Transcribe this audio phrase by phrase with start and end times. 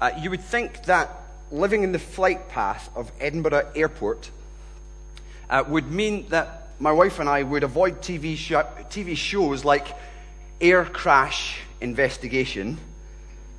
[0.00, 1.10] Uh, you would think that
[1.50, 4.30] living in the flight path of Edinburgh Airport
[5.50, 8.52] uh, would mean that my wife and I would avoid TV, sh-
[8.88, 9.88] TV shows like
[10.60, 12.78] Air Crash Investigation,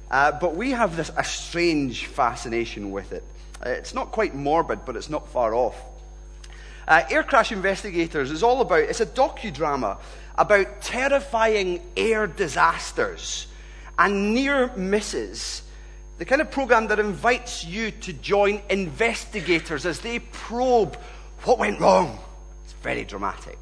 [0.09, 3.23] uh, but we have this, a strange fascination with it.
[3.63, 5.75] Uh, it's not quite morbid, but it's not far off.
[6.87, 9.97] Uh, Air Crash Investigators is all about, it's a docudrama
[10.37, 13.47] about terrifying air disasters
[13.99, 15.61] and near misses.
[16.21, 20.95] The kind of program that invites you to join investigators as they probe
[21.45, 22.19] what went wrong.
[22.63, 23.57] It's very dramatic.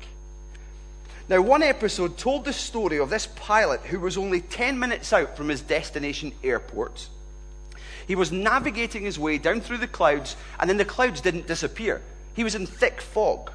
[1.30, 5.38] Now, one episode told the story of this pilot who was only 10 minutes out
[5.38, 7.08] from his destination airport.
[8.10, 12.02] He was navigating his way down through the clouds, and then the clouds didn't disappear.
[12.34, 13.52] He was in thick fog.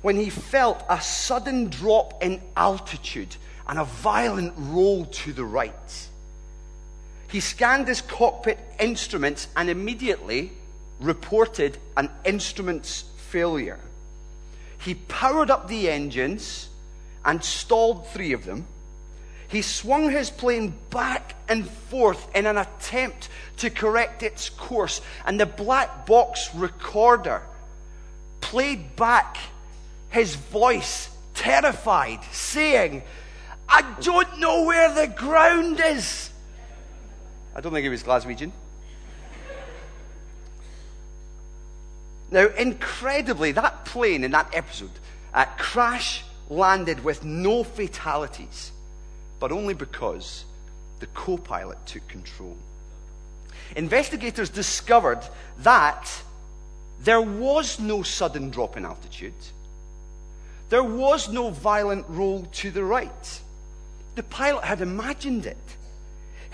[0.00, 3.36] When he felt a sudden drop in altitude
[3.68, 6.08] and a violent roll to the right,
[7.28, 10.52] he scanned his cockpit instruments and immediately
[11.00, 13.80] reported an instruments failure.
[14.78, 16.68] He powered up the engines
[17.24, 18.66] and stalled three of them.
[19.48, 25.38] He swung his plane back and forth in an attempt to correct its course, and
[25.38, 27.42] the black box recorder
[28.40, 29.38] played back
[30.10, 33.02] his voice, terrified, saying,
[33.68, 36.30] I don't know where the ground is.
[37.56, 38.52] I don't think he was Glaswegian.
[42.30, 44.90] Now, incredibly, that plane in that episode
[45.32, 48.72] uh, crash landed with no fatalities,
[49.40, 50.44] but only because
[51.00, 52.58] the co pilot took control.
[53.74, 55.20] Investigators discovered
[55.60, 56.10] that
[57.00, 59.32] there was no sudden drop in altitude,
[60.68, 63.40] there was no violent roll to the right.
[64.14, 65.75] The pilot had imagined it.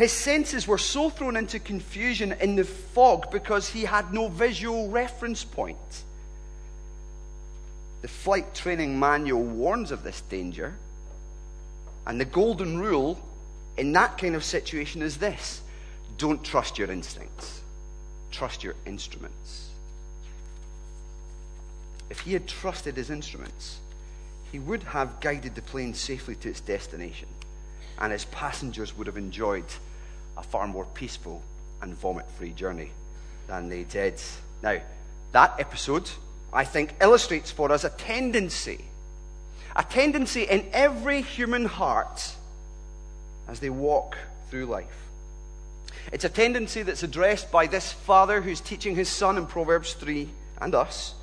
[0.03, 4.89] His senses were so thrown into confusion in the fog because he had no visual
[4.89, 6.03] reference point.
[8.01, 10.75] The flight training manual warns of this danger.
[12.05, 13.17] And the golden rule
[13.77, 15.61] in that kind of situation is this
[16.19, 17.61] don't trust your instincts,
[18.33, 19.69] trust your instruments.
[22.11, 23.79] If he had trusted his instruments,
[24.51, 27.29] he would have guided the plane safely to its destination,
[28.01, 29.63] and his passengers would have enjoyed
[30.37, 31.43] a far more peaceful
[31.81, 32.91] and vomit free journey
[33.49, 34.21] than they did.
[34.63, 34.79] Now,
[35.33, 36.09] that episode,
[36.53, 38.85] I think, illustrates for us a tendency,
[39.75, 42.35] a tendency in every human heart
[43.49, 44.17] as they walk
[44.51, 44.87] through life.
[46.13, 50.29] It's a tendency that's addressed by this father who's teaching his son in Proverbs 3
[50.61, 51.15] and us.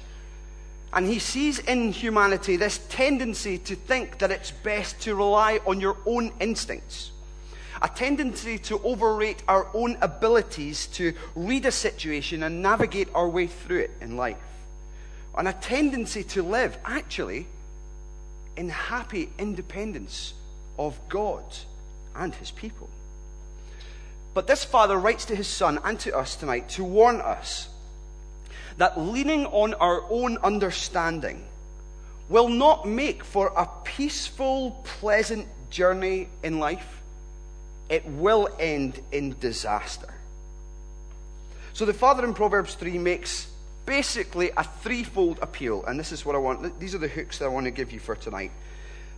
[0.92, 5.80] And he sees in humanity this tendency to think that it's best to rely on
[5.80, 7.12] your own instincts
[7.82, 13.48] a tendency to overrate our own abilities to read a situation and navigate our way
[13.48, 14.38] through it in life,
[15.38, 17.48] and a tendency to live, actually,
[18.58, 20.34] in happy independence
[20.78, 21.44] of God
[22.16, 22.90] and his people.
[24.34, 27.70] But this father writes to his son and to us tonight to warn us
[28.78, 31.46] that leaning on our own understanding
[32.30, 36.99] will not make for a peaceful, pleasant journey in life
[37.90, 40.14] it will end in disaster.
[41.74, 43.48] So the father in Proverbs 3 makes
[43.86, 46.80] basically a threefold appeal, and this is what I want.
[46.80, 48.52] These are the hooks that I want to give you for tonight.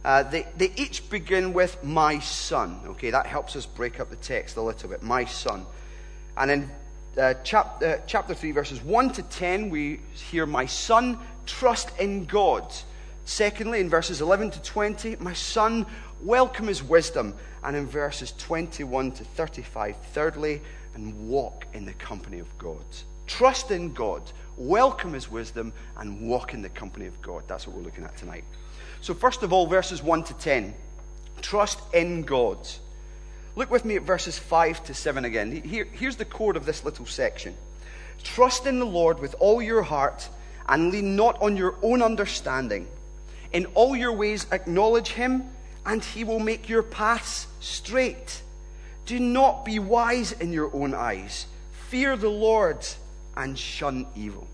[0.03, 2.79] Uh, they, they each begin with my son.
[2.87, 5.03] Okay, that helps us break up the text a little bit.
[5.03, 5.65] My son.
[6.37, 6.71] And in
[7.17, 12.25] uh, chap, uh, chapter 3, verses 1 to 10, we hear, My son, trust in
[12.25, 12.73] God.
[13.31, 15.85] Secondly, in verses 11 to 20, My son,
[16.21, 17.33] welcome his wisdom
[17.63, 20.61] and in verses 21 to 35, thirdly,
[20.95, 22.83] and walk in the company of God.
[23.27, 24.21] Trust in God,
[24.57, 27.43] welcome his wisdom, and walk in the company of God.
[27.47, 28.43] That's what we're looking at tonight.
[28.99, 30.75] So, first of all, verses 1 to 10.
[31.41, 32.57] Trust in God.
[33.55, 35.53] Look with me at verses 5 to 7 again.
[35.63, 37.55] Here, here's the core of this little section.
[38.25, 40.27] Trust in the Lord with all your heart
[40.67, 42.89] and lean not on your own understanding.
[43.53, 45.49] In all your ways, acknowledge him
[45.85, 48.41] and he will make your paths straight.
[49.05, 51.47] Do not be wise in your own eyes.
[51.89, 52.85] Fear the Lord
[53.35, 54.47] and shun evil.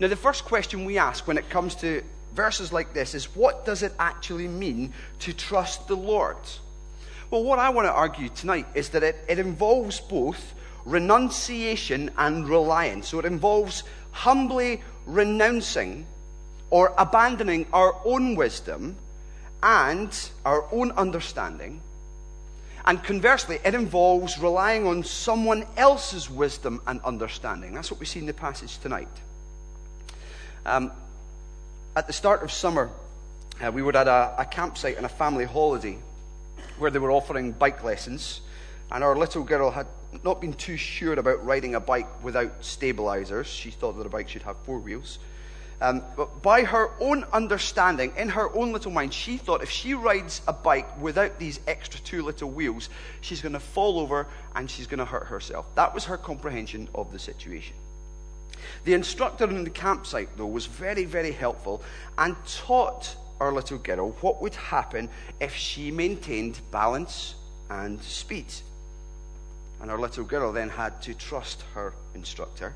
[0.00, 2.02] Now, the first question we ask when it comes to
[2.34, 6.36] verses like this is what does it actually mean to trust the Lord?
[7.30, 10.54] Well, what I want to argue tonight is that it, it involves both
[10.84, 13.08] renunciation and reliance.
[13.08, 16.06] So it involves humbly renouncing
[16.74, 18.96] or abandoning our own wisdom
[19.62, 20.10] and
[20.44, 21.80] our own understanding
[22.86, 27.72] And conversely, it involves relying on someone else's wisdom and understanding.
[27.72, 29.08] That's what we see in the passage tonight.
[30.66, 30.92] Um,
[31.96, 32.90] at the start of summer,
[33.64, 35.96] uh, we were at a, a campsite on a family holiday
[36.78, 38.42] where they were offering bike lessons.
[38.92, 39.86] And our little girl had
[40.22, 43.46] not been too sure about riding a bike without stabilizers.
[43.46, 45.18] She thought that a bike should have four wheels.
[45.84, 49.92] Um, but by her own understanding, in her own little mind, she thought if she
[49.92, 52.88] rides a bike without these extra two little wheels,
[53.20, 55.66] she's going to fall over and she's going to hurt herself.
[55.74, 57.76] That was her comprehension of the situation.
[58.84, 61.82] The instructor in the campsite, though, was very, very helpful
[62.16, 67.34] and taught our little girl what would happen if she maintained balance
[67.68, 68.46] and speed.
[69.82, 72.72] And our little girl then had to trust her instructor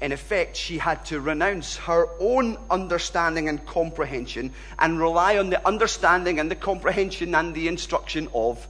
[0.00, 5.66] in effect, she had to renounce her own understanding and comprehension and rely on the
[5.66, 8.66] understanding and the comprehension and the instruction of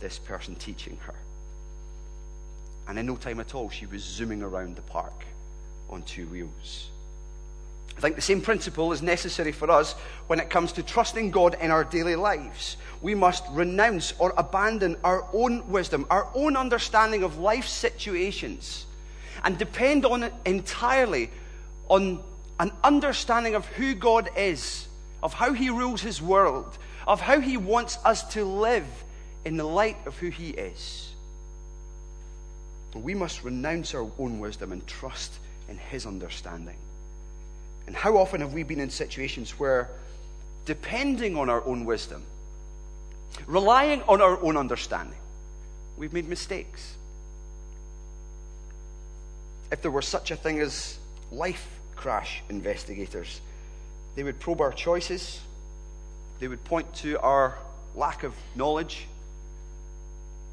[0.00, 1.14] this person teaching her.
[2.88, 5.24] And in no time at all, she was zooming around the park
[5.90, 6.88] on two wheels.
[7.96, 9.92] I think the same principle is necessary for us
[10.26, 12.76] when it comes to trusting God in our daily lives.
[13.02, 18.86] We must renounce or abandon our own wisdom, our own understanding of life situations
[19.44, 21.30] and depend on it entirely
[21.88, 22.22] on
[22.60, 24.86] an understanding of who God is,
[25.22, 28.86] of how He rules His world, of how He wants us to live
[29.44, 31.12] in the light of who He is.
[32.94, 35.32] We must renounce our own wisdom and trust
[35.68, 36.74] in His understanding.
[37.86, 39.88] And how often have we been in situations where,
[40.66, 42.22] depending on our own wisdom,
[43.46, 45.18] relying on our own understanding,
[45.96, 46.97] we've made mistakes?
[49.70, 50.98] If there were such a thing as
[51.30, 53.40] life crash investigators.
[54.14, 55.40] They would probe our choices,
[56.40, 57.58] they would point to our
[57.94, 59.06] lack of knowledge,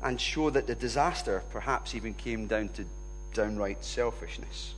[0.04, 2.86] and show that the disaster perhaps even came down to
[3.34, 4.74] downright selfishness.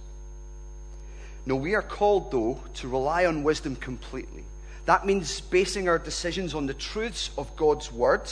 [1.46, 4.44] No, we are called, though, to rely on wisdom completely.
[4.86, 8.30] That means basing our decisions on the truths of God's Word,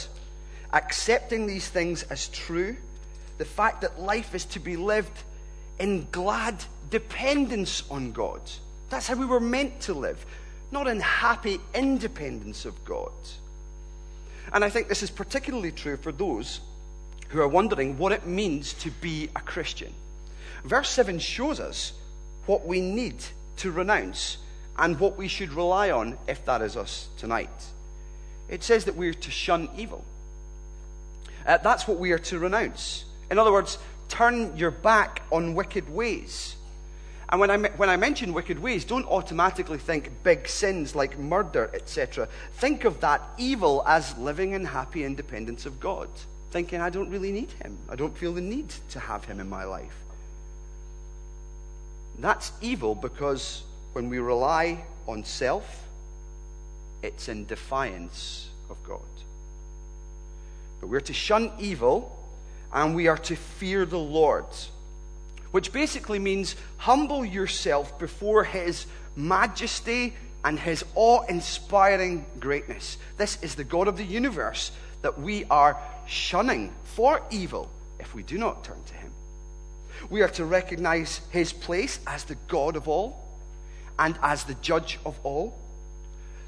[0.71, 2.75] accepting these things as true,
[3.37, 5.23] the fact that life is to be lived
[5.79, 8.41] in glad dependence on God.
[8.89, 10.25] That's how we were meant to live,
[10.71, 13.11] not in happy independence of God.
[14.53, 16.61] And I think this is particularly true for those
[17.29, 19.93] who are wondering what it means to be a Christian.
[20.63, 21.93] Verse 7 shows us
[22.45, 23.15] what we need
[23.57, 24.37] to renounce
[24.77, 27.49] and what we should rely on if that is us tonight.
[28.49, 30.03] It says that we are to shun evil.
[31.45, 33.05] Uh, that's what we are to renounce.
[33.31, 33.77] In other words,
[34.09, 36.55] turn your back on wicked ways.
[37.29, 41.71] And when I, when I mention wicked ways, don't automatically think big sins like murder,
[41.73, 42.27] etc.
[42.53, 46.07] Think of that evil as living in happy independence of God.
[46.51, 47.77] Thinking, I don't really need him.
[47.89, 49.95] I don't feel the need to have him in my life.
[52.19, 53.63] That's evil because
[53.93, 55.87] when we rely on self,
[57.01, 59.01] it's in defiance of God.
[60.79, 62.15] But we're to shun evil
[62.75, 64.45] and we are to fear the Lord,
[65.51, 68.85] which basically means humble yourself before His
[69.15, 70.13] majesty
[70.43, 72.97] and His awe inspiring greatness.
[73.17, 74.73] This is the God of the universe
[75.03, 79.11] that we are shunning for evil if we do not turn to Him.
[80.09, 83.23] We are to recognize His place as the God of all
[83.97, 85.57] and as the judge of all,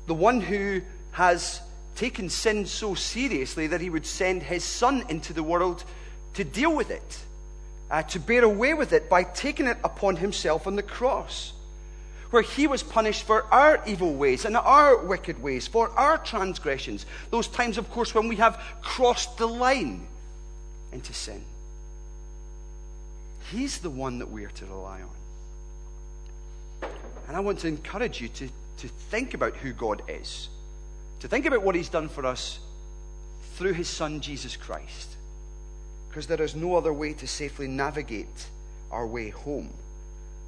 [0.08, 0.82] the one who
[1.12, 1.62] has
[1.96, 5.84] taken sin so seriously that he would send his son into the world
[6.34, 7.20] to deal with it,
[7.90, 11.54] uh, to bear away with it by taking it upon himself on the cross,
[12.30, 17.06] where he was punished for our evil ways and our wicked ways, for our transgressions.
[17.32, 20.08] Those times, of course, when we have crossed the line
[20.92, 21.44] into sin.
[23.52, 26.90] He's the one that we are to rely on.
[27.28, 30.50] And I want to encourage you to, to think about who God is,
[31.22, 32.60] to think about what He's done for us
[33.56, 35.17] through His Son, Jesus Christ
[36.18, 38.48] because there is no other way to safely navigate
[38.90, 39.70] our way home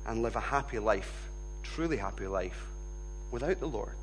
[0.08, 1.30] and live a happy life,
[1.62, 2.66] truly happy life,
[3.30, 3.94] without the Lord.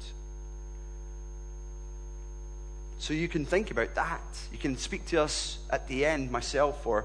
[3.01, 4.21] So you can think about that.
[4.53, 7.05] You can speak to us at the end, myself, or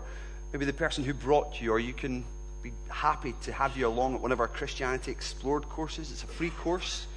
[0.54, 2.24] maybe the person who brought you, or you can
[2.62, 6.12] be happy to have you along at one of our Christianity Explored courses.
[6.12, 7.08] It's a free course.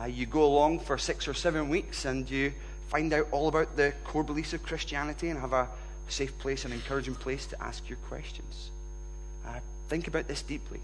[0.00, 2.52] Uh, you go along for six or seven weeks and you
[2.88, 5.68] find out all about the core beliefs of Christianity and have a
[6.12, 8.70] safe place, an encouraging place to ask your questions.
[9.46, 10.80] Uh, think about this deeply.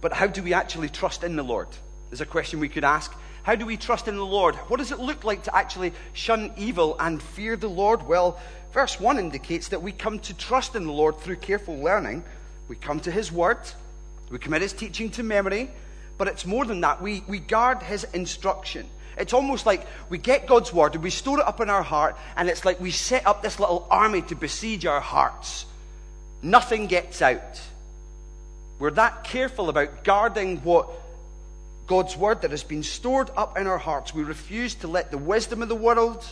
[0.00, 1.68] But how do we actually trust in the Lord?
[2.10, 3.12] Is a question we could ask.
[3.42, 4.54] How do we trust in the Lord?
[4.68, 8.06] What does it look like to actually shun evil and fear the Lord?
[8.06, 8.38] Well,
[8.72, 12.24] verse 1 indicates that we come to trust in the Lord through careful learning.
[12.68, 13.58] We come to His Word,
[14.30, 15.70] we commit His teaching to memory,
[16.18, 17.02] but it's more than that.
[17.02, 18.86] We, we guard His instruction.
[19.16, 22.16] It's almost like we get God's Word and we store it up in our heart,
[22.36, 25.66] and it's like we set up this little army to besiege our hearts.
[26.42, 27.60] Nothing gets out.
[28.78, 30.90] We're that careful about guarding what
[31.86, 34.14] God's word that has been stored up in our hearts.
[34.14, 36.24] We refuse to let the wisdom of the world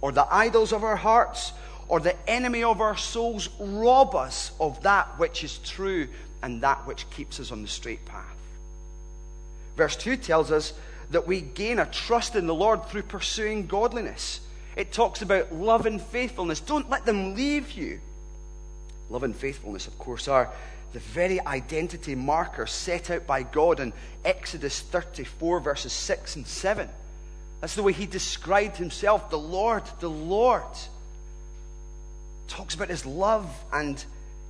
[0.00, 1.52] or the idols of our hearts
[1.88, 6.08] or the enemy of our souls rob us of that which is true
[6.42, 8.37] and that which keeps us on the straight path.
[9.78, 10.74] Verse 2 tells us
[11.12, 14.40] that we gain a trust in the Lord through pursuing godliness.
[14.74, 16.58] It talks about love and faithfulness.
[16.58, 18.00] Don't let them leave you.
[19.08, 20.50] Love and faithfulness, of course, are
[20.92, 23.92] the very identity marker set out by God in
[24.24, 26.88] Exodus 34, verses 6 and 7.
[27.60, 30.64] That's the way he described himself, the Lord, the Lord.
[32.48, 34.04] Talks about his love and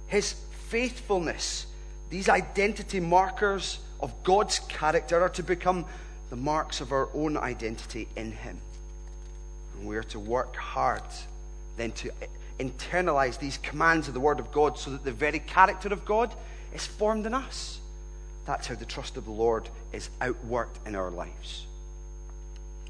[0.07, 0.33] his
[0.69, 1.67] faithfulness.
[2.09, 5.85] These identity markers of God's character are to become
[6.31, 8.61] the marks of our own identity in him.
[9.77, 11.03] And we are to work hard
[11.79, 12.11] then to
[12.59, 16.35] internalize these commands of the Word of God so that the very character of God
[16.75, 17.81] is formed in us.
[18.45, 21.67] That's how the trust of the Lord is outworked in our lives.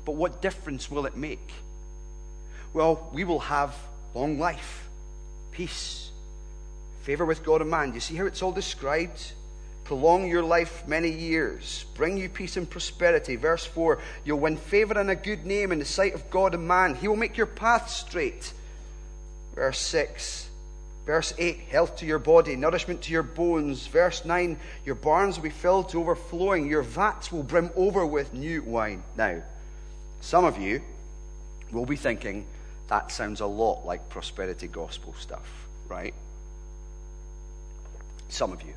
[0.05, 1.53] But what difference will it make?
[2.73, 3.75] Well, we will have
[4.15, 4.89] long life,
[5.53, 6.11] peace,
[7.03, 7.93] favor with God and man.
[7.93, 9.33] You see how it's all described?
[9.89, 13.37] Prolong your life many years, bring you peace and prosperity.
[13.37, 16.69] Verse 4 You'll win favor and a good name in the sight of God and
[16.69, 16.95] man.
[16.95, 18.53] He will make your path straight.
[19.55, 20.51] Verse 6.
[21.07, 23.87] Verse 8, health to your body, nourishment to your bones.
[23.87, 28.35] Verse 9, your barns will be filled to overflowing, your vats will brim over with
[28.35, 29.03] new wine.
[29.17, 29.41] Now,
[30.21, 30.83] some of you
[31.73, 32.45] will be thinking,
[32.89, 35.51] that sounds a lot like prosperity gospel stuff,
[35.89, 36.13] right?
[38.29, 38.75] Some of you.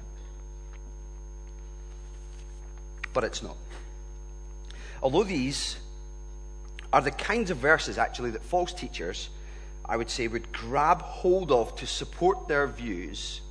[3.13, 3.57] But it's not.
[5.03, 5.77] Although these
[6.93, 9.29] are the kinds of verses, actually, that false teachers
[9.91, 13.41] I would say, would grab hold of to support their views.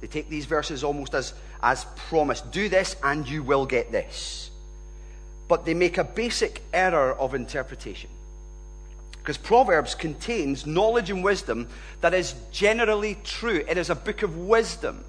[0.00, 4.50] They take these verses almost as, as promised do this and you will get this.
[5.46, 8.08] But they make a basic error of interpretation.
[9.18, 11.68] Because Proverbs contains knowledge and wisdom
[12.00, 13.62] that is generally true.
[13.68, 15.04] It is a book of wisdom.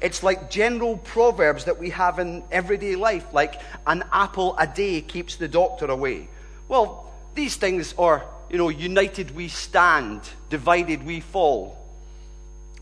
[0.00, 5.00] It's like general proverbs that we have in everyday life, like an apple a day
[5.00, 6.28] keeps the doctor away.
[6.68, 10.20] Well, these things are you know, united we stand,
[10.50, 11.76] divided we fall.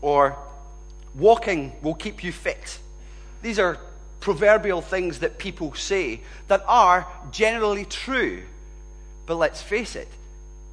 [0.01, 0.37] Or
[1.15, 2.77] walking will keep you fit.
[3.41, 3.77] These are
[4.19, 8.43] proverbial things that people say that are generally true.
[9.25, 10.07] But let's face it,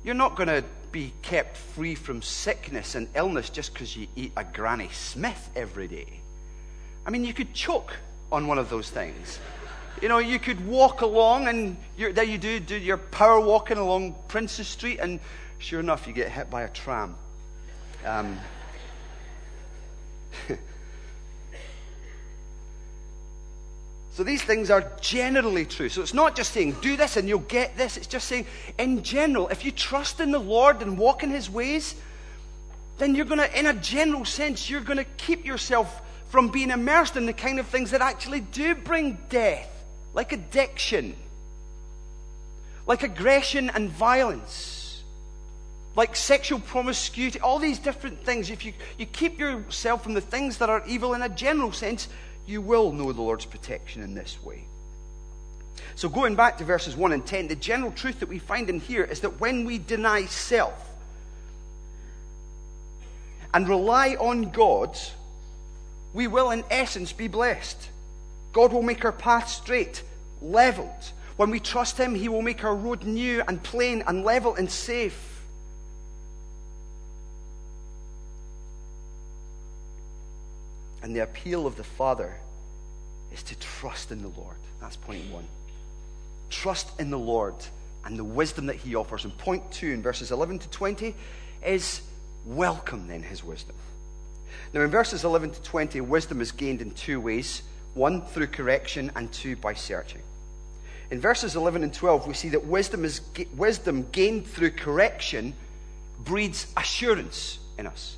[0.04, 4.32] you're not going to be kept free from sickness and illness just because you eat
[4.36, 6.19] a Granny Smith every day.
[7.06, 7.96] I mean, you could choke
[8.30, 9.38] on one of those things.
[10.00, 14.14] You know, you could walk along, and there you do, do your power walking along
[14.28, 15.20] Princes Street, and
[15.58, 17.16] sure enough, you get hit by a tram.
[18.04, 18.38] Um,
[24.12, 25.88] so these things are generally true.
[25.90, 27.96] So it's not just saying, do this and you'll get this.
[27.96, 28.46] It's just saying,
[28.78, 31.94] in general, if you trust in the Lord and walk in his ways,
[32.96, 36.70] then you're going to, in a general sense, you're going to keep yourself from being
[36.70, 39.68] immersed in the kind of things that actually do bring death
[40.12, 41.14] like addiction,
[42.86, 45.02] like aggression and violence,
[45.94, 48.50] like sexual promiscuity, all these different things.
[48.50, 52.08] If you, you keep yourself from the things that are evil in a general sense,
[52.46, 54.64] you will know the Lord's protection in this way.
[55.94, 58.80] So, going back to verses 1 and 10, the general truth that we find in
[58.80, 60.88] here is that when we deny self
[63.52, 64.98] and rely on God,
[66.12, 67.88] we will, in essence, be blessed.
[68.52, 70.02] God will make our path straight,
[70.42, 71.12] leveled.
[71.36, 74.70] When we trust Him, He will make our road new and plain and level and
[74.70, 75.42] safe.
[81.02, 82.36] And the appeal of the Father
[83.32, 84.56] is to trust in the Lord.
[84.80, 85.46] That's point one.
[86.50, 87.54] Trust in the Lord
[88.04, 89.24] and the wisdom that He offers.
[89.24, 91.14] And point two, in verses 11 to 20,
[91.64, 92.02] is
[92.44, 93.76] welcome then His wisdom.
[94.72, 97.62] Now, in verses 11 to 20, wisdom is gained in two ways
[97.94, 100.22] one, through correction, and two, by searching.
[101.10, 103.20] In verses 11 and 12, we see that wisdom, is,
[103.56, 105.54] wisdom gained through correction
[106.20, 108.16] breeds assurance in us.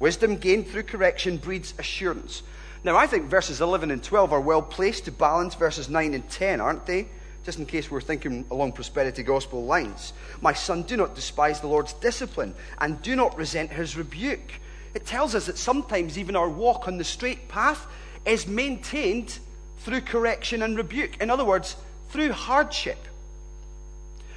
[0.00, 2.42] Wisdom gained through correction breeds assurance.
[2.82, 6.28] Now, I think verses 11 and 12 are well placed to balance verses 9 and
[6.28, 7.06] 10, aren't they?
[7.44, 10.12] just in case we're thinking along prosperity gospel lines.
[10.40, 14.60] My son, do not despise the Lord's discipline and do not resent his rebuke.
[14.94, 17.86] It tells us that sometimes even our walk on the straight path
[18.24, 19.38] is maintained
[19.78, 21.20] through correction and rebuke.
[21.20, 21.76] In other words,
[22.08, 22.98] through hardship.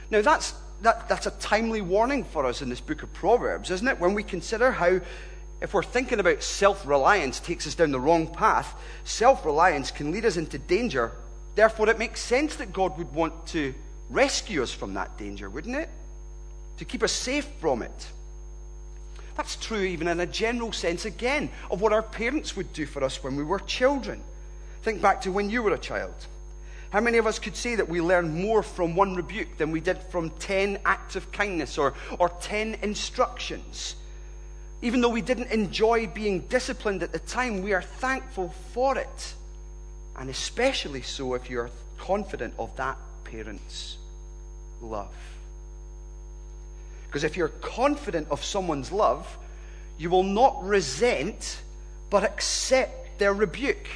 [0.09, 3.87] Now, that's, that, that's a timely warning for us in this book of Proverbs, isn't
[3.87, 3.99] it?
[3.99, 4.99] When we consider how,
[5.61, 8.73] if we're thinking about self reliance takes us down the wrong path,
[9.03, 11.11] self reliance can lead us into danger.
[11.55, 13.73] Therefore, it makes sense that God would want to
[14.09, 15.89] rescue us from that danger, wouldn't it?
[16.77, 18.07] To keep us safe from it.
[19.37, 23.03] That's true, even in a general sense, again, of what our parents would do for
[23.03, 24.21] us when we were children.
[24.81, 26.13] Think back to when you were a child.
[26.89, 29.79] How many of us could say that we learned more from one rebuke than we
[29.79, 33.95] did from 10 acts of kindness or, or 10 instructions?
[34.81, 39.33] Even though we didn't enjoy being disciplined at the time, we are thankful for it.
[40.15, 43.97] And especially so if you're confident of that parent's
[44.81, 45.13] love.
[47.07, 49.37] Because if you're confident of someone's love,
[49.97, 51.61] you will not resent,
[52.09, 53.87] but accept their rebuke.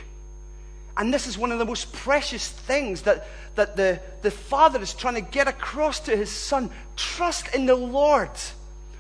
[0.98, 3.26] And this is one of the most precious things that,
[3.56, 6.70] that the, the father is trying to get across to his son.
[6.96, 8.32] Trust in the Lord.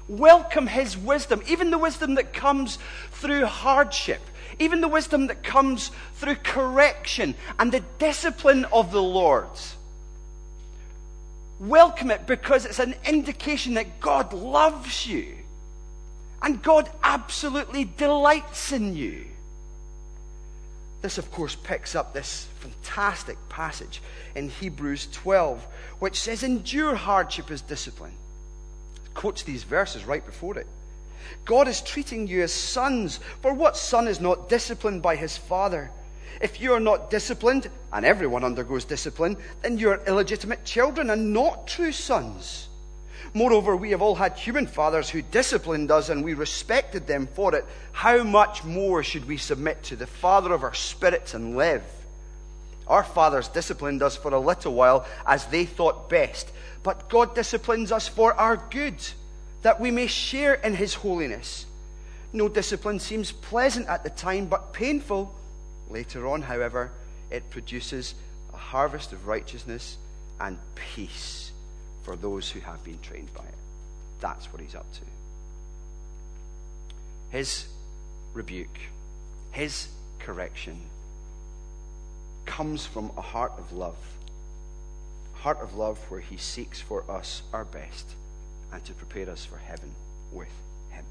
[0.08, 2.80] Welcome his wisdom, even the wisdom that comes
[3.12, 4.22] through hardship,
[4.60, 9.48] even the wisdom that comes through correction and the discipline of the Lord.
[11.62, 15.38] Welcome it because it's an indication that God loves you
[16.42, 19.28] and God absolutely delights in you.
[21.04, 24.02] This, of course, picks up this fantastic passage
[24.34, 25.64] in Hebrews 12,
[26.00, 28.14] which says, Endure hardship as discipline.
[29.06, 30.68] It quotes these verses right before it.
[31.46, 35.92] God is treating you as sons, for what son is not disciplined by his father?
[36.40, 41.34] If you are not disciplined, and everyone undergoes discipline, then you are illegitimate children and
[41.34, 42.68] not true sons.
[43.34, 47.56] Moreover, we have all had human fathers who disciplined us and we respected them for
[47.56, 47.66] it.
[47.94, 51.84] How much more should we submit to the Father of our spirits and live?
[52.88, 56.52] Our fathers disciplined us for a little while as they thought best,
[56.84, 58.96] but God disciplines us for our good,
[59.62, 61.66] that we may share in His holiness.
[62.34, 65.34] No discipline seems pleasant at the time, but painful.
[65.92, 66.92] Later on, however,
[67.30, 68.16] it produces
[68.54, 69.98] a harvest of righteousness
[70.40, 71.52] and peace
[72.04, 73.56] for those who have been trained by it.
[74.22, 75.02] That's what he's up to.
[77.30, 77.68] His
[78.34, 78.80] rebuke,
[79.52, 80.80] his correction
[82.46, 83.98] comes from a heart of love.
[85.36, 88.16] A heart of love where he seeks for us our best
[88.72, 89.94] and to prepare us for heaven
[90.32, 90.48] with
[90.90, 91.04] him.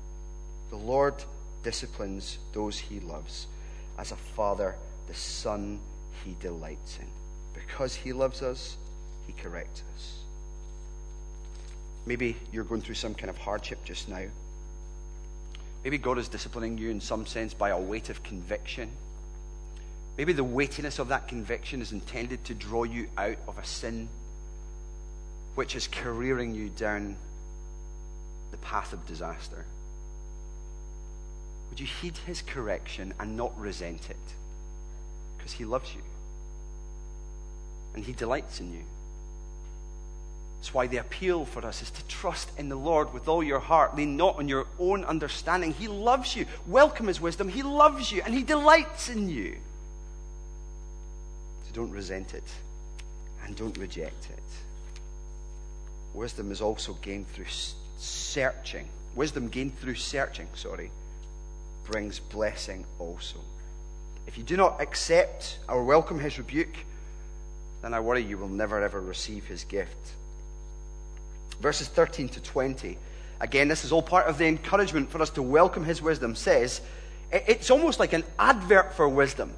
[0.71, 1.15] The Lord
[1.63, 3.47] disciplines those he loves
[4.01, 4.75] as a father
[5.09, 5.79] the son
[6.25, 7.07] he delights in.
[7.53, 8.77] Because he loves us,
[9.27, 10.17] he corrects us.
[12.07, 14.25] Maybe you're going through some kind of hardship just now.
[15.85, 18.89] Maybe God is disciplining you in some sense by a weight of conviction.
[20.17, 24.09] Maybe the weightiness of that conviction is intended to draw you out of a sin
[25.57, 27.17] which is careering you down
[28.51, 29.67] the path of disaster.
[31.71, 34.17] Would you heed his correction and not resent it?
[35.39, 36.03] Because he loves you
[37.95, 38.85] and he delights in you.
[40.61, 43.61] That's why the appeal for us is to trust in the Lord with all your
[43.61, 43.97] heart.
[43.97, 45.73] Lean not on your own understanding.
[45.73, 46.45] He loves you.
[46.67, 47.49] Welcome his wisdom.
[47.49, 49.57] He loves you and he delights in you.
[51.65, 52.45] So don't resent it
[53.45, 54.43] and don't reject it.
[56.13, 57.47] Wisdom is also gained through
[57.97, 58.87] searching.
[59.15, 60.91] Wisdom gained through searching, sorry,
[61.91, 63.39] brings blessing also.
[64.27, 66.77] If you do not accept or welcome his rebuke,
[67.83, 70.15] then I worry you will never ever receive his gift
[71.61, 72.99] verses 13 to 20.
[73.41, 76.81] Again, this is all part of the encouragement for us to welcome his wisdom, says
[77.33, 79.53] it's almost like an advert for wisdom.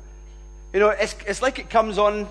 [0.72, 2.28] You know, it's, it's like it comes on,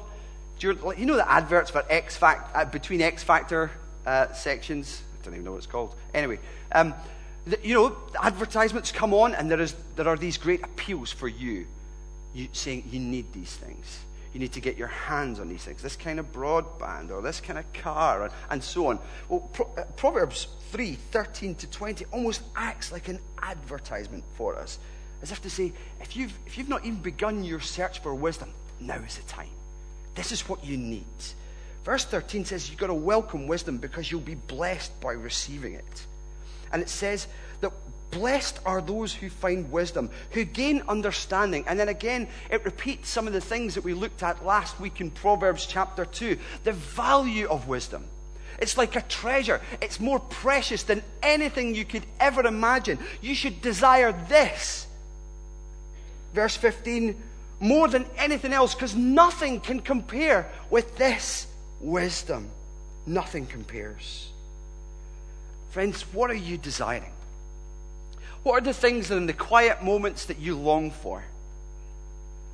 [0.59, 3.71] you know the adverts for X Factor, uh, between X Factor
[4.05, 5.01] uh, sections?
[5.19, 5.95] I don't even know what it's called.
[6.13, 6.39] Anyway,
[6.71, 6.93] um,
[7.63, 11.65] you know, advertisements come on and there, is, there are these great appeals for you,
[12.33, 13.99] you saying you need these things
[14.33, 15.81] you need to get your hands on these things.
[15.81, 18.99] This kind of broadband or this kind of car and, and so on.
[19.27, 24.79] Well, Pro, uh, Proverbs 3 13 to 20 almost acts like an advertisement for us.
[25.21, 28.49] As if to say, if you've, if you've not even begun your search for wisdom,
[28.79, 29.49] now is the time.
[30.15, 31.03] This is what you need.
[31.83, 36.05] Verse 13 says you've got to welcome wisdom because you'll be blessed by receiving it.
[36.71, 37.27] And it says
[37.61, 37.71] that
[38.11, 41.63] Blessed are those who find wisdom, who gain understanding.
[41.65, 44.99] And then again, it repeats some of the things that we looked at last week
[44.99, 48.03] in Proverbs chapter 2 the value of wisdom.
[48.59, 52.99] It's like a treasure, it's more precious than anything you could ever imagine.
[53.21, 54.85] You should desire this.
[56.33, 57.15] Verse 15
[57.61, 61.45] more than anything else, because nothing can compare with this
[61.79, 62.49] wisdom.
[63.05, 64.30] Nothing compares.
[65.71, 67.13] Friends, what are you desiring?
[68.43, 71.23] What are the things that in the quiet moments that you long for?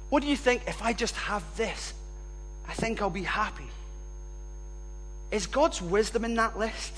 [0.09, 1.93] What do you think, if I just have this,
[2.67, 3.67] I think I'll be happy?
[5.31, 6.93] Is God's wisdom in that list?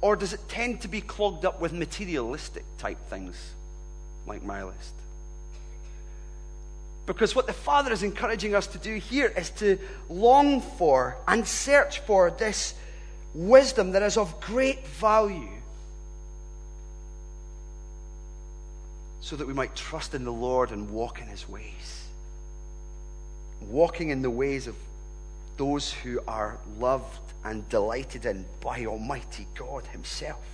[0.00, 3.36] Or does it tend to be clogged up with materialistic type things
[4.26, 4.94] like my list?
[7.06, 11.46] Because what the Father is encouraging us to do here is to long for and
[11.46, 12.74] search for this
[13.34, 15.48] wisdom that is of great value
[19.20, 22.08] so that we might trust in the Lord and walk in his ways.
[23.60, 24.76] Walking in the ways of
[25.56, 30.44] those who are loved and delighted in by Almighty God Himself.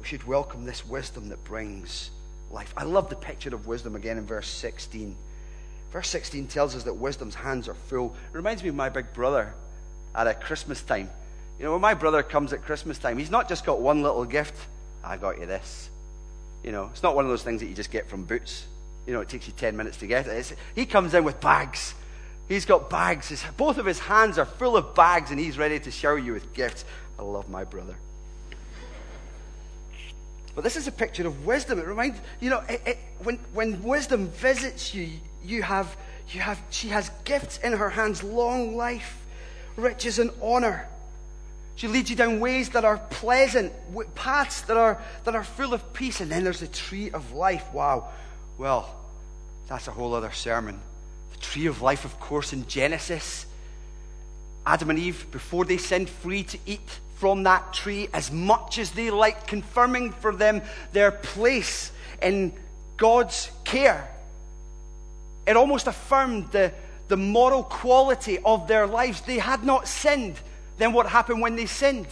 [0.00, 2.10] We should welcome this wisdom that brings
[2.50, 2.72] life.
[2.76, 5.16] I love the picture of wisdom again in verse 16.
[5.92, 8.14] Verse 16 tells us that wisdom's hands are full.
[8.32, 9.54] It reminds me of my big brother
[10.14, 11.10] at a Christmas time.
[11.58, 14.24] You know, when my brother comes at Christmas time, he's not just got one little
[14.24, 14.56] gift.
[15.02, 15.88] I got you this.
[16.62, 18.66] You know, it's not one of those things that you just get from Boots.
[19.06, 20.30] You know, it takes you 10 minutes to get it.
[20.30, 21.94] It's, he comes in with bags.
[22.48, 23.28] He's got bags.
[23.28, 26.32] His, both of his hands are full of bags, and he's ready to shower you
[26.32, 26.84] with gifts.
[27.18, 27.94] I love my brother.
[30.54, 31.78] But this is a picture of wisdom.
[31.78, 35.08] It reminds you know it, it, when when wisdom visits you,
[35.44, 35.96] you have
[36.30, 39.23] you have she has gifts in her hands, long life,
[39.76, 40.88] riches, and honor.
[41.76, 43.72] She leads you down ways that are pleasant,
[44.14, 46.20] paths that are, that are full of peace.
[46.20, 47.72] And then there's the tree of life.
[47.72, 48.08] Wow.
[48.58, 48.94] Well,
[49.68, 50.80] that's a whole other sermon.
[51.32, 53.46] The tree of life, of course, in Genesis.
[54.64, 58.92] Adam and Eve, before they sinned, free to eat from that tree as much as
[58.92, 61.90] they liked, confirming for them their place
[62.22, 62.52] in
[62.96, 64.08] God's care.
[65.46, 66.72] It almost affirmed the,
[67.08, 69.20] the moral quality of their lives.
[69.22, 70.38] They had not sinned
[70.78, 72.08] then what happened when they sinned?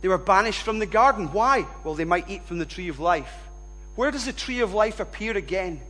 [0.00, 1.32] They were banished from the garden.
[1.32, 1.66] Why?
[1.84, 3.32] Well, they might eat from the tree of life.
[3.96, 5.80] Where does the tree of life appear again?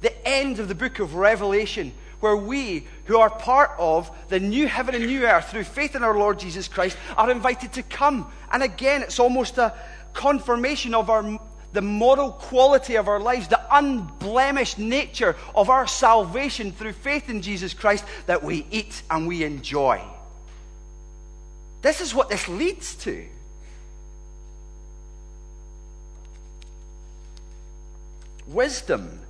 [0.00, 4.66] The end of the book of Revelation, where we, who are part of the new
[4.66, 8.32] heaven and new earth through faith in our Lord Jesus Christ, are invited to come.
[8.50, 9.74] And again, it's almost a
[10.14, 11.38] confirmation of our,
[11.72, 17.42] the moral quality of our lives, the unblemished nature of our salvation through faith in
[17.42, 20.02] Jesus Christ that we eat and we enjoy.
[21.82, 23.26] This is what this leads to.
[28.46, 29.20] Wisdom,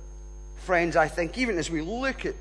[0.57, 2.35] friends, I think, even as we look at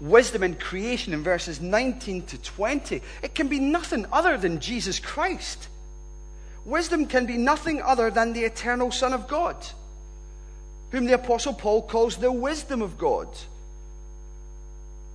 [0.00, 4.98] wisdom in creation in verses 19 to 20, it can be nothing other than Jesus
[4.98, 5.68] Christ.
[6.64, 9.56] Wisdom can be nothing other than the eternal Son of God,
[10.90, 13.28] whom the Apostle Paul calls the wisdom of God,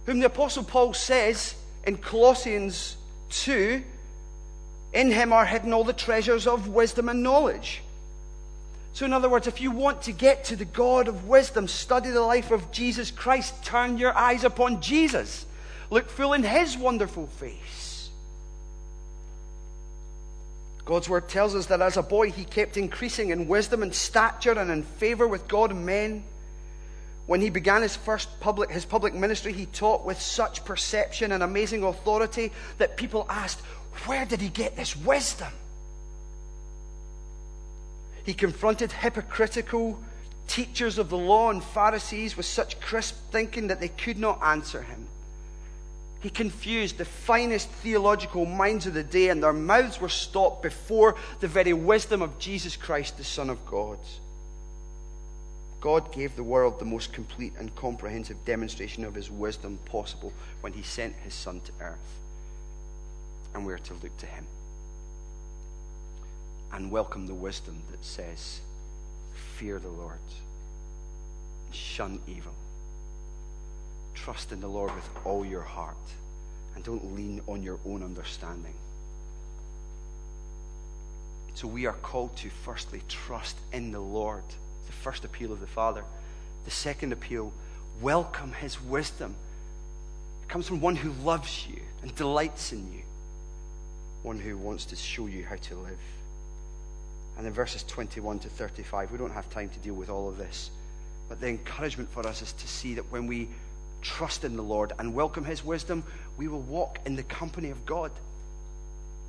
[0.06, 1.56] whom the Apostle Paul says
[1.86, 2.98] in Colossians
[3.30, 3.84] 2
[4.94, 7.82] in him are hidden all the treasures of wisdom and knowledge.
[8.94, 12.10] So, in other words, if you want to get to the God of wisdom, study
[12.10, 13.64] the life of Jesus Christ.
[13.64, 15.46] Turn your eyes upon Jesus.
[15.92, 17.87] Look full in his wonderful face.
[20.88, 24.58] God's word tells us that as a boy, he kept increasing in wisdom and stature
[24.58, 26.24] and in favor with God and men.
[27.26, 31.44] When he began his first public, his public ministry, he taught with such perception and
[31.44, 33.60] amazing authority that people asked,
[34.06, 35.52] where did he get this wisdom?
[38.24, 40.00] He confronted hypocritical
[40.48, 44.84] teachers of the law and Pharisees with such crisp thinking that they could not answer
[44.84, 45.10] him.
[46.20, 51.16] He confused the finest theological minds of the day, and their mouths were stopped before
[51.40, 54.00] the very wisdom of Jesus Christ, the Son of God.
[55.80, 60.74] God gave the world the most complete and comprehensive demonstration of his wisdom possible when
[60.74, 62.18] he sent his Son to earth
[63.58, 64.46] and we're to look to Him
[66.72, 68.60] and welcome the wisdom that says,
[69.56, 70.20] Fear the Lord,
[71.72, 72.54] shun evil,
[74.24, 75.96] trust in the Lord with all your heart,
[76.76, 78.74] and don't lean on your own understanding.
[81.56, 84.44] So we are called to firstly trust in the Lord,
[84.86, 86.04] the first appeal of the Father.
[86.66, 87.52] The second appeal,
[88.02, 89.36] welcome His wisdom.
[90.44, 93.02] It comes from one who loves you and delights in you
[94.28, 95.98] one who wants to show you how to live.
[97.38, 99.12] And in verses 21 to 35.
[99.12, 100.70] We don't have time to deal with all of this.
[101.30, 103.48] But the encouragement for us is to see that when we
[104.02, 106.04] trust in the Lord and welcome His wisdom,
[106.38, 108.12] we will walk in the company of God.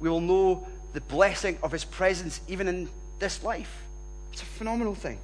[0.01, 3.83] We will know the blessing of His presence even in this life.
[4.33, 5.19] It's a phenomenal thing.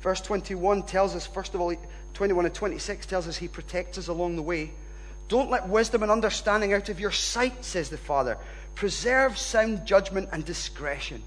[0.00, 1.74] Verse 21 tells us, first of all,
[2.14, 4.70] 21 and 26 tells us He protects us along the way.
[5.28, 8.38] Don't let wisdom and understanding out of your sight, says the Father.
[8.74, 11.22] Preserve sound judgment and discretion.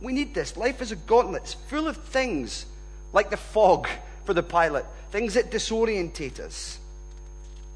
[0.00, 0.56] We need this.
[0.56, 2.66] Life is a gauntlet, it's full of things
[3.12, 3.88] like the fog
[4.30, 6.78] for the pilot, things that disorientate us.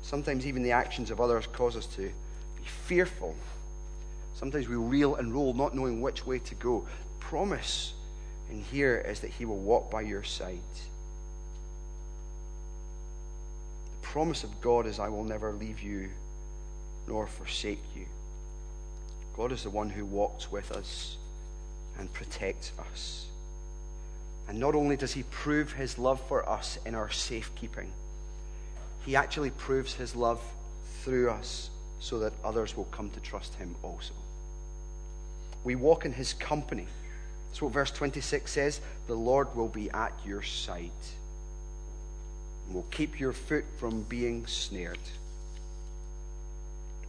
[0.03, 3.35] Sometimes even the actions of others cause us to be fearful.
[4.35, 6.87] Sometimes we reel and roll, not knowing which way to go.
[7.19, 7.95] Promise
[8.53, 10.61] in here is that He will walk by your side.
[14.01, 16.09] The promise of God is, I will never leave you
[17.09, 18.07] nor forsake you.
[19.37, 21.17] God is the one who walks with us
[21.99, 23.27] and protects us.
[24.49, 27.91] And not only does he prove his love for us in our safekeeping,
[29.05, 30.41] he actually proves his love
[31.03, 34.13] through us so that others will come to trust him also.
[35.65, 36.87] We walk in his company.
[37.51, 38.81] That's what verse 26 says.
[39.07, 40.91] The Lord will be at your side
[42.67, 44.99] and will keep your foot from being snared.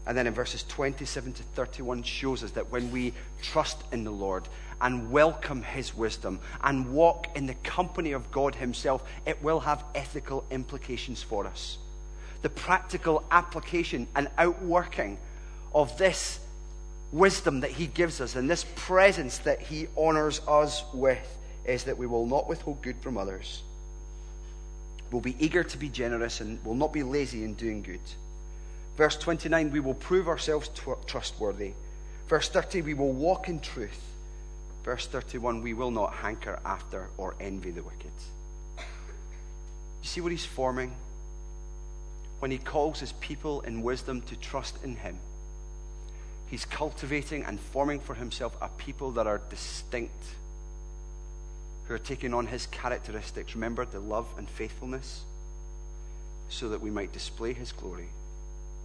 [0.07, 4.11] And then in verses 27 to 31 shows us that when we trust in the
[4.11, 4.47] Lord
[4.81, 9.83] and welcome his wisdom and walk in the company of God himself, it will have
[9.93, 11.77] ethical implications for us.
[12.41, 15.17] The practical application and outworking
[15.73, 16.39] of this
[17.11, 21.97] wisdom that he gives us and this presence that he honors us with is that
[21.97, 23.63] we will not withhold good from others.
[25.11, 28.01] We'll be eager to be generous and will not be lazy in doing good
[28.97, 30.69] Verse 29, we will prove ourselves
[31.05, 31.73] trustworthy.
[32.27, 34.01] Verse 30, we will walk in truth.
[34.85, 38.11] Verse 31, we will not hanker after or envy the wicked.
[38.77, 38.83] You
[40.03, 40.93] see what he's forming?
[42.37, 45.17] When he calls his people in wisdom to trust in him,
[46.45, 50.23] he's cultivating and forming for himself a people that are distinct,
[51.87, 53.55] who are taking on his characteristics.
[53.55, 55.23] Remember the love and faithfulness,
[56.49, 58.09] so that we might display his glory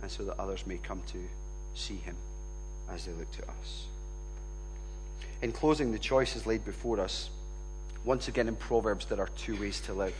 [0.01, 1.19] and so that others may come to
[1.75, 2.17] see him
[2.91, 3.85] as they look to us.
[5.43, 7.31] In closing, the choice is laid before us.
[8.05, 10.15] Once again, in Proverbs, there are two ways to live.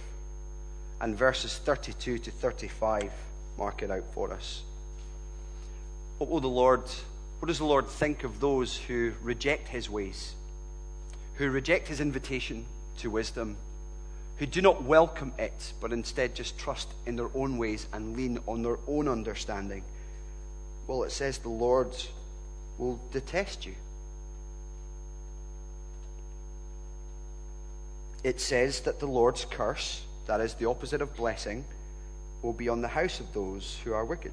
[1.01, 3.11] And verses 32 to 35
[3.59, 4.63] mark it out for us.
[6.19, 6.83] What will the Lord,
[7.39, 10.35] what does the Lord think of those who reject his ways,
[11.35, 12.65] who reject his invitation
[12.99, 13.57] to wisdom,
[14.39, 18.39] who do not welcome it, but instead just trust in their own ways and lean
[18.47, 19.83] on their own understanding,
[20.87, 21.95] well, it says the Lord
[22.79, 23.75] will detest you.
[28.23, 31.65] It says that the Lord's curse, that is the opposite of blessing,
[32.43, 34.33] will be on the house of those who are wicked.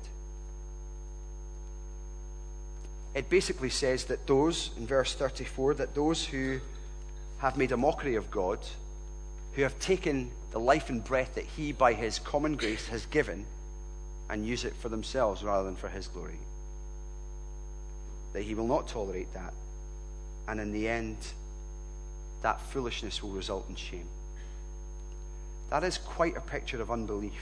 [3.15, 6.60] It basically says that those, in verse 34, that those who
[7.39, 8.60] have made a mockery of God,
[9.54, 13.45] who have taken the life and breath that He, by His common grace, has given
[14.30, 16.39] and use it for themselves rather than for His glory.
[18.34, 19.54] That He will not tolerate that.
[20.47, 21.17] And in the end,
[22.41, 24.08] that foolishness will result in shame.
[25.69, 27.34] That is quite a picture of unbelief.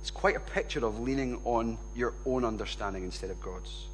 [0.00, 3.86] It's quite a picture of leaning on your own understanding instead of God's.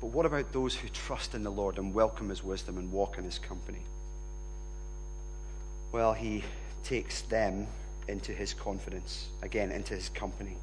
[0.00, 3.18] But what about those who trust in the Lord and welcome his wisdom and walk
[3.18, 3.82] in his company?
[5.92, 6.42] Well, he
[6.82, 7.66] takes them
[8.08, 10.56] into his confidence, again, into his company.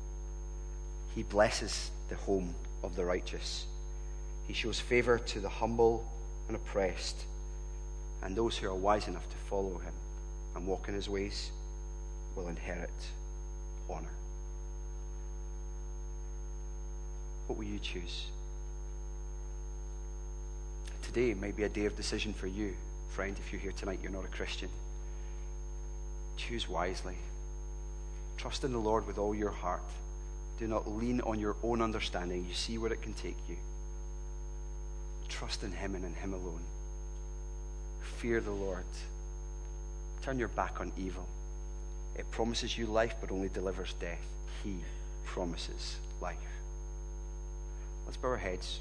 [1.15, 3.65] He blesses the home of the righteous.
[4.47, 6.05] He shows favor to the humble
[6.47, 7.17] and oppressed,
[8.23, 9.93] and those who are wise enough to follow him
[10.55, 11.51] and walk in his ways
[12.35, 12.89] will inherit
[13.89, 14.07] honor.
[17.47, 18.27] What will you choose?
[21.17, 22.75] today may be a day of decision for you.
[23.09, 24.69] Friend, if you're here tonight, you're not a Christian.
[26.35, 27.15] Choose wisely.
[28.37, 29.81] Trust in the Lord with all your heart.
[30.59, 32.45] Do not lean on your own understanding.
[32.47, 33.55] You see where it can take you.
[35.37, 36.63] Trust in Him and in Him alone.
[38.17, 38.83] Fear the Lord.
[40.23, 41.27] Turn your back on evil.
[42.15, 44.25] It promises you life, but only delivers death.
[44.63, 44.77] He
[45.25, 46.37] promises life.
[48.05, 48.79] Let's bow our heads.